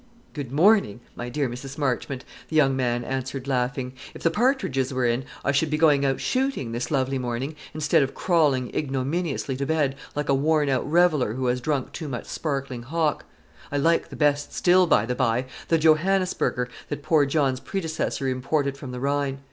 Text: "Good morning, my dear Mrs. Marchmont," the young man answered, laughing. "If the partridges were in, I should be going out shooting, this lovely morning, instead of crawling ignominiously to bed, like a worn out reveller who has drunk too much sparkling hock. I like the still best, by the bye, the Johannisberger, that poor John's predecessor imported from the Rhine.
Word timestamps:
"Good 0.33 0.51
morning, 0.51 0.99
my 1.15 1.29
dear 1.29 1.47
Mrs. 1.47 1.77
Marchmont," 1.77 2.25
the 2.47 2.55
young 2.55 2.75
man 2.75 3.03
answered, 3.03 3.47
laughing. 3.47 3.93
"If 4.15 4.23
the 4.23 4.31
partridges 4.31 4.91
were 4.91 5.05
in, 5.05 5.25
I 5.45 5.51
should 5.51 5.69
be 5.69 5.77
going 5.77 6.05
out 6.07 6.19
shooting, 6.19 6.71
this 6.71 6.89
lovely 6.89 7.19
morning, 7.19 7.55
instead 7.71 8.01
of 8.01 8.15
crawling 8.15 8.73
ignominiously 8.73 9.55
to 9.57 9.65
bed, 9.67 9.95
like 10.15 10.27
a 10.27 10.33
worn 10.33 10.69
out 10.69 10.89
reveller 10.89 11.33
who 11.33 11.45
has 11.45 11.61
drunk 11.61 11.91
too 11.91 12.07
much 12.07 12.25
sparkling 12.25 12.81
hock. 12.81 13.25
I 13.71 13.77
like 13.77 14.09
the 14.09 14.33
still 14.35 14.87
best, 14.87 14.89
by 14.89 15.05
the 15.05 15.13
bye, 15.13 15.45
the 15.67 15.77
Johannisberger, 15.77 16.67
that 16.89 17.03
poor 17.03 17.27
John's 17.27 17.59
predecessor 17.59 18.27
imported 18.27 18.77
from 18.79 18.89
the 18.91 18.99
Rhine. 18.99 19.37